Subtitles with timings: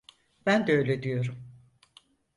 [0.45, 1.37] Ben de öyle diyorum.